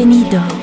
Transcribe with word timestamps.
Bienvenido. 0.00 0.59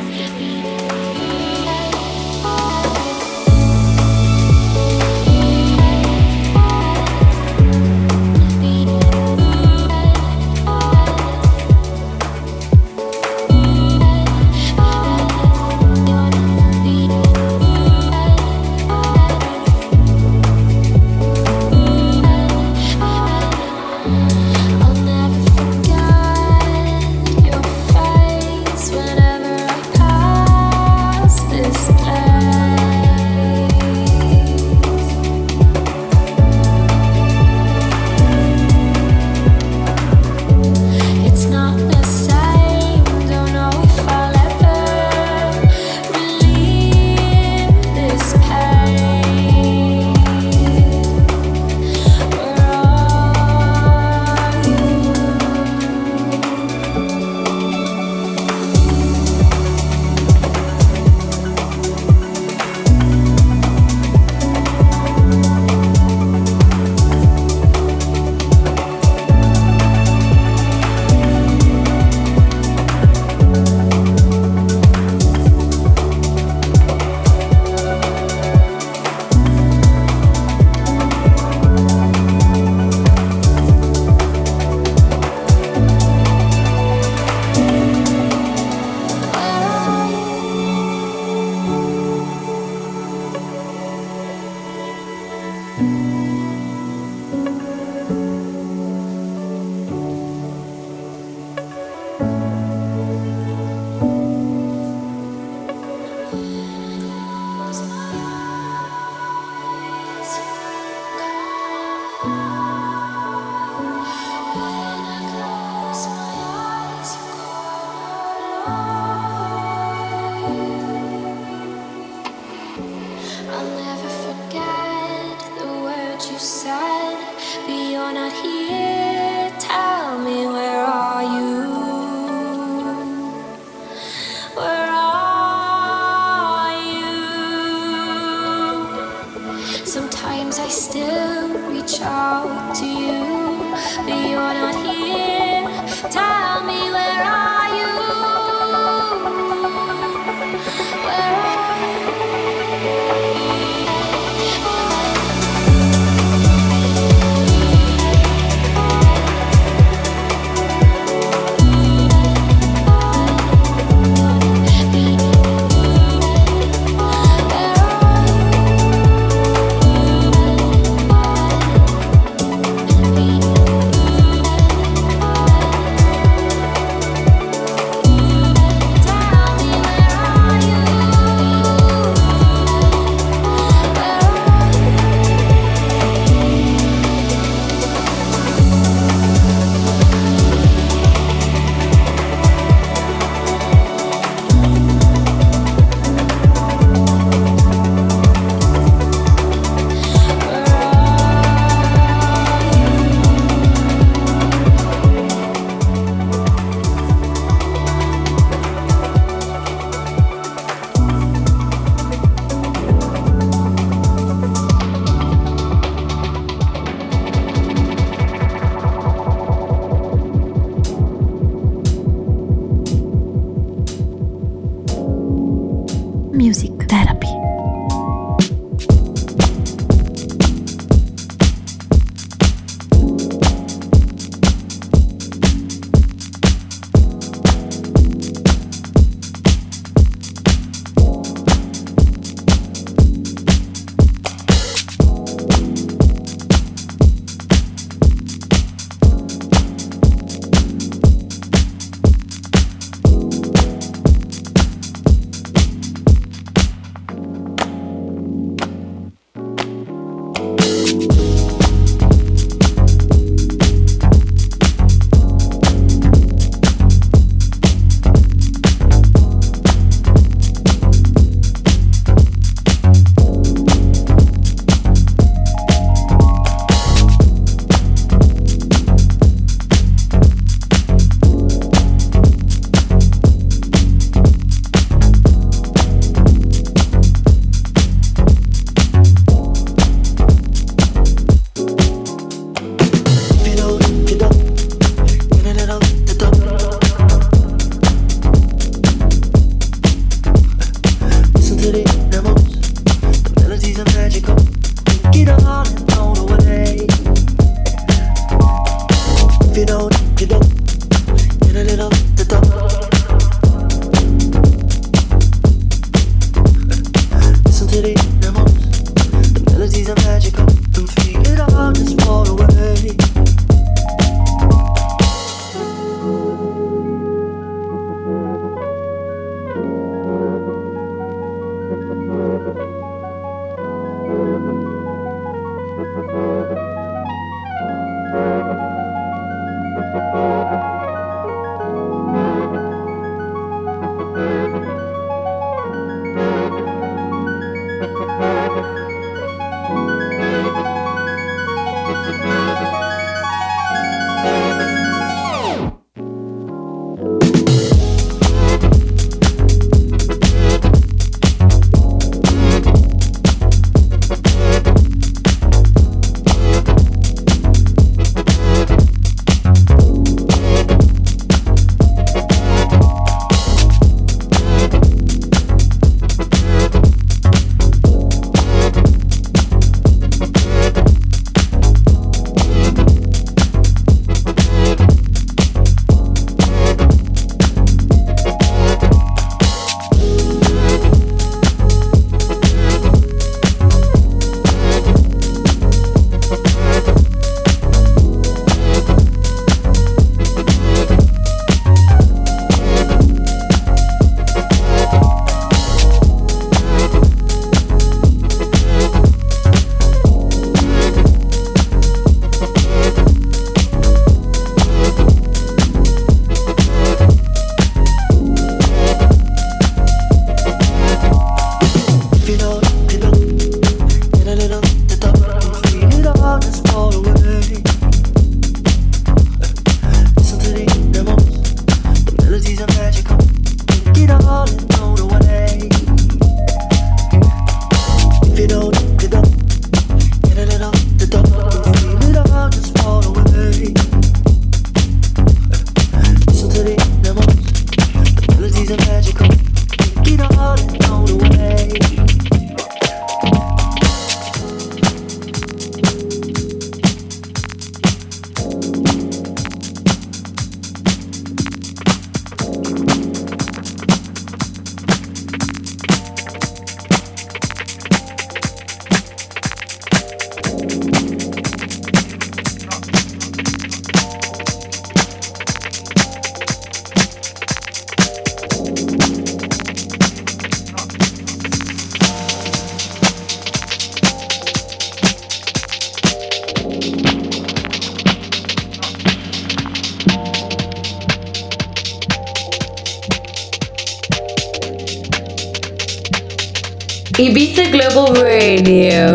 Ibiza 497.17 497.65
Global 497.71 498.13
Radio. 498.24 499.13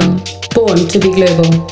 Born 0.54 0.88
to 0.88 0.98
be 0.98 1.10
global. 1.14 1.71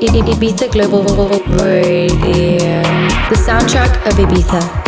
Ibiza 0.00 0.68
Global 0.68 1.04
Radio, 1.64 2.82
the 3.30 3.34
soundtrack 3.34 4.06
of 4.06 4.18
Ibiza. 4.18 4.85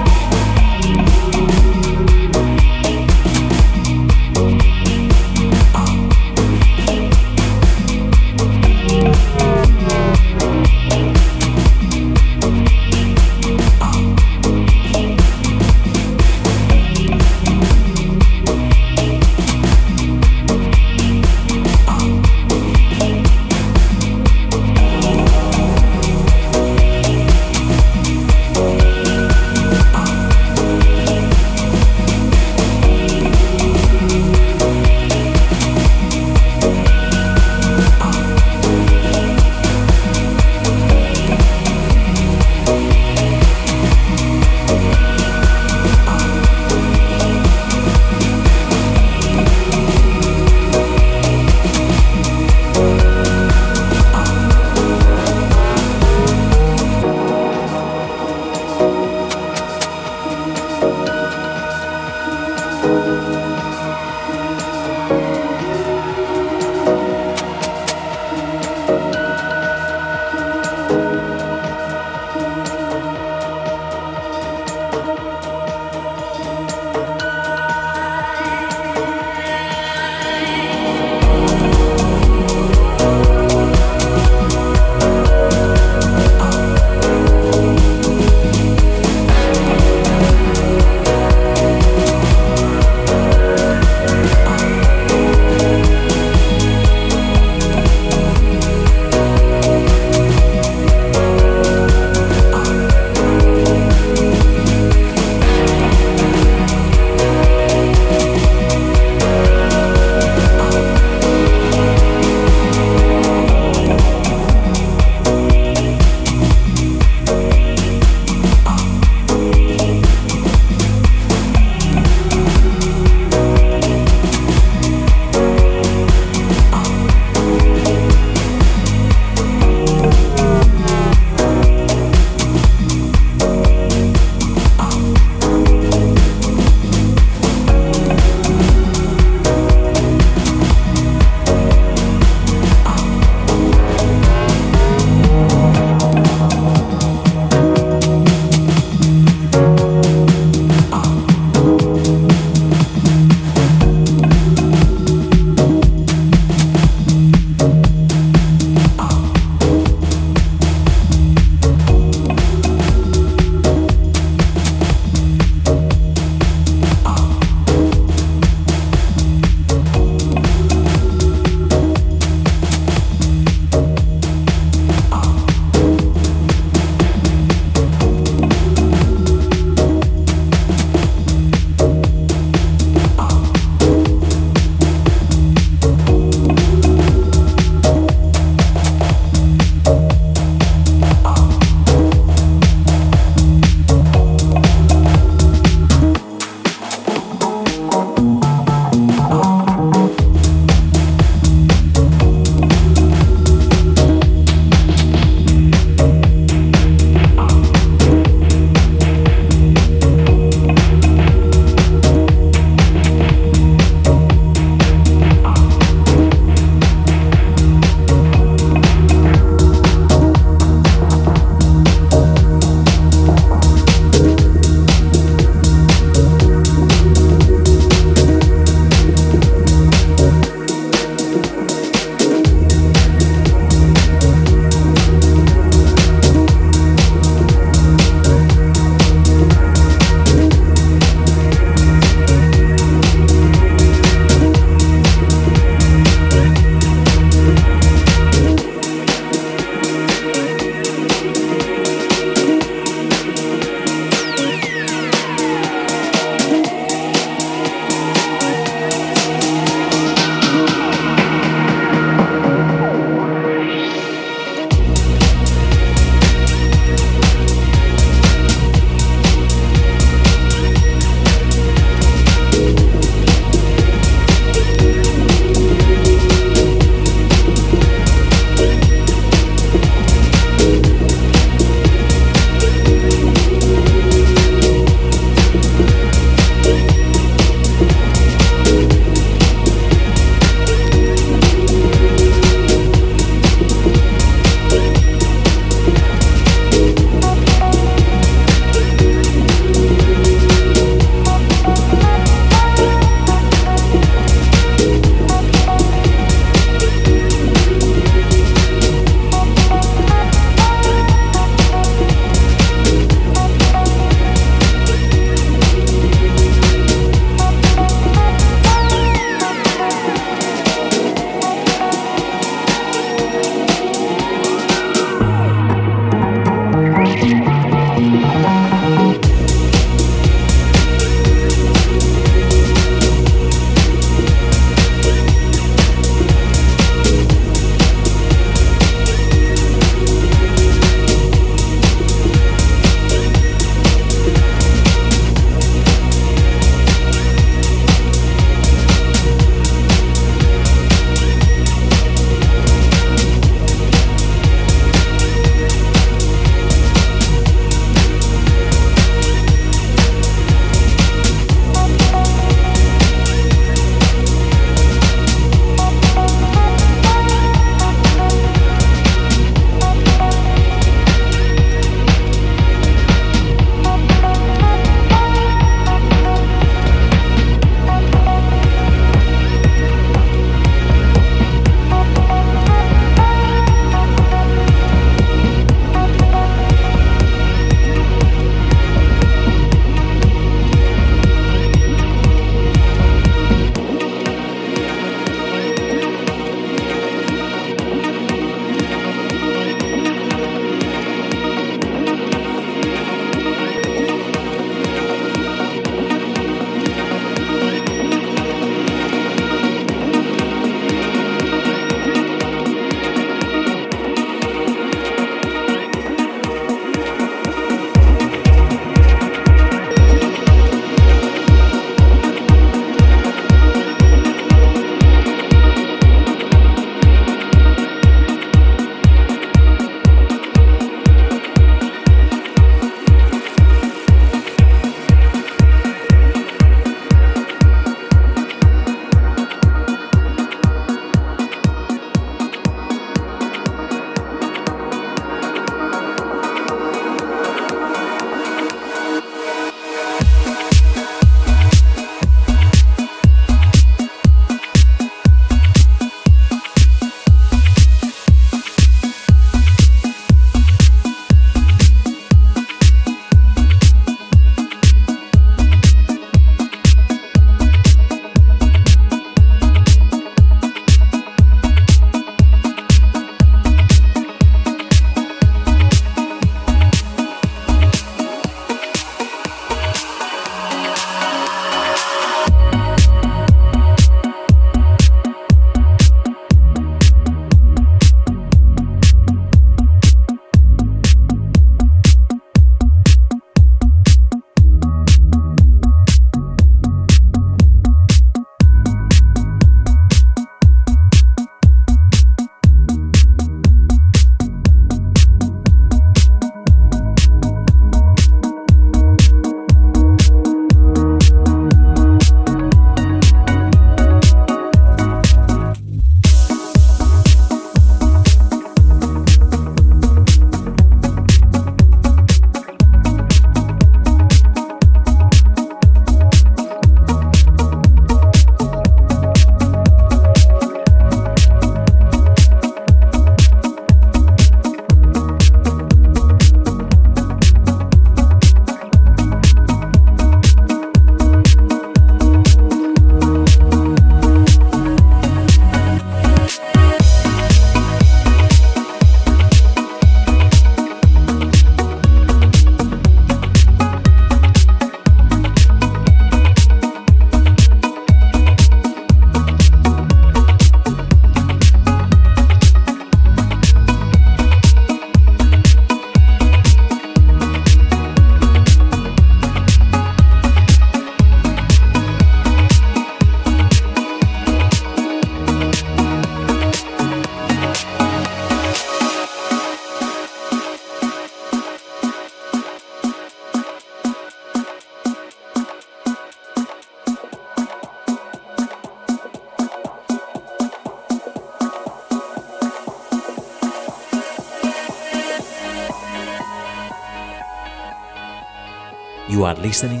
Listening 599.61 600.00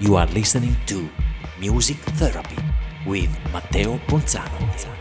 You 0.00 0.14
are 0.14 0.26
listening 0.26 0.76
to 0.86 1.10
Music 1.58 1.96
Therapy 1.96 2.56
with 3.04 3.36
Matteo 3.52 3.98
Ponzano. 4.06 4.97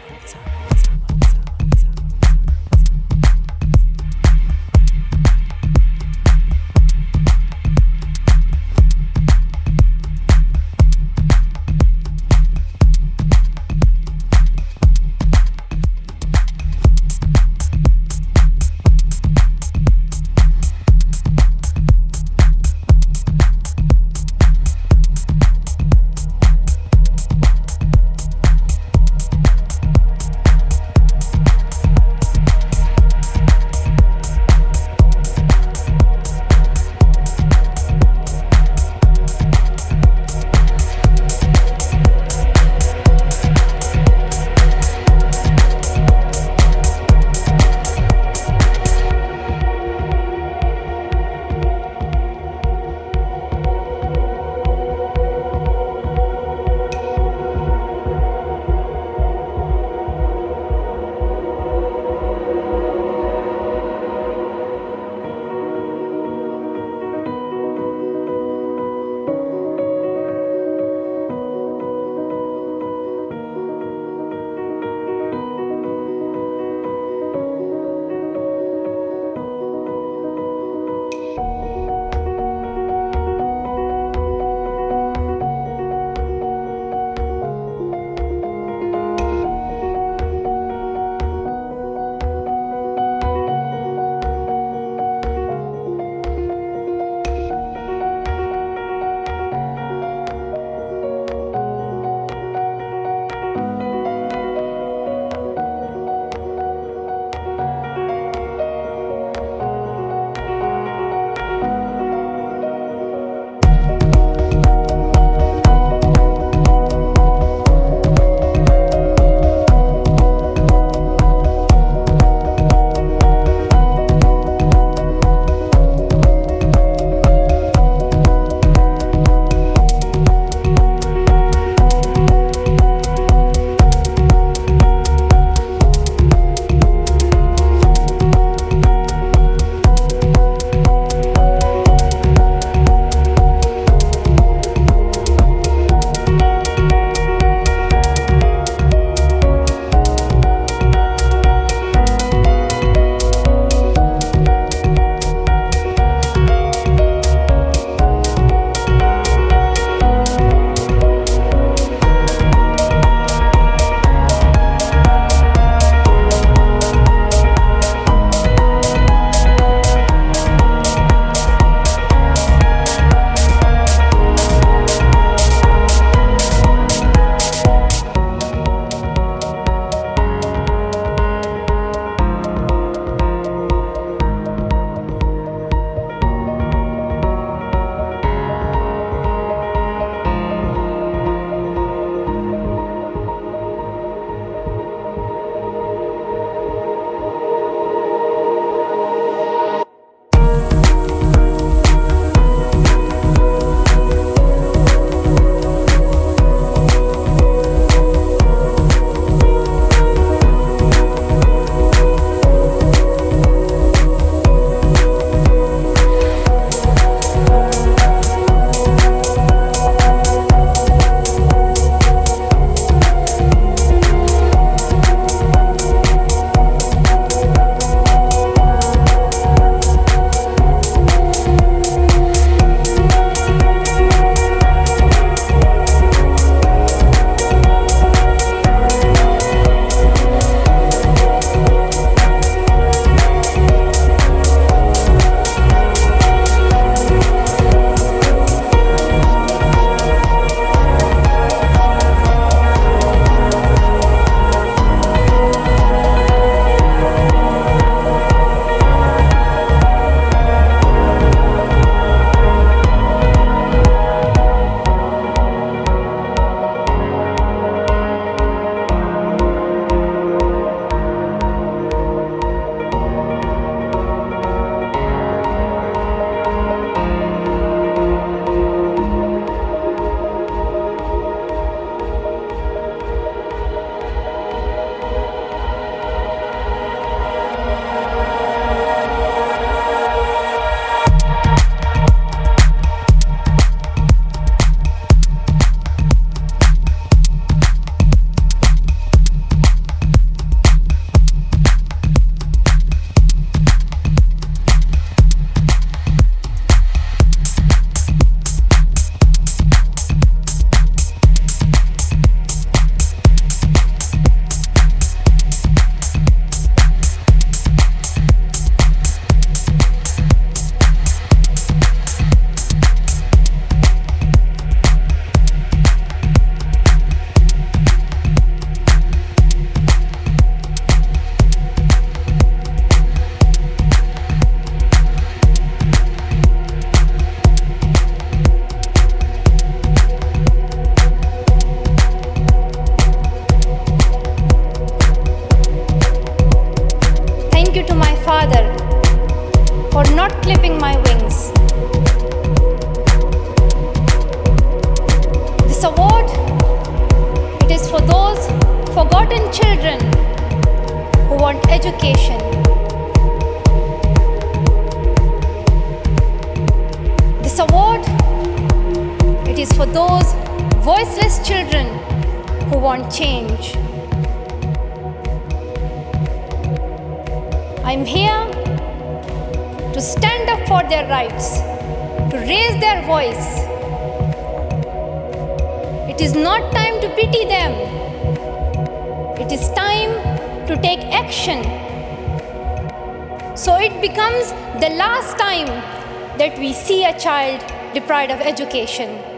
Deprived 398.18 398.42
of 398.42 398.48
education. 398.48 399.37